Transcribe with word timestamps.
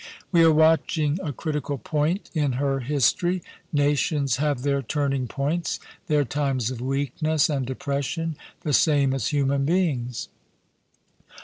We 0.31 0.41
are 0.43 0.51
watching 0.51 1.19
a 1.21 1.31
critical 1.31 1.77
point 1.77 2.31
in 2.33 2.53
her 2.53 2.79
history. 2.79 3.43
Nations 3.71 4.37
have 4.37 4.63
their 4.63 4.81
turning 4.81 5.27
points, 5.27 5.79
their 6.07 6.25
times 6.25 6.71
of 6.71 6.81
weakness 6.81 7.51
and 7.51 7.67
depression, 7.67 8.35
the 8.61 8.73
same 8.73 9.13
as 9.13 9.27
human 9.27 9.63
beings. 9.63 10.27